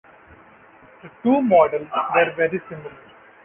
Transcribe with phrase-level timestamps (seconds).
[1.03, 2.97] The two models were very similar.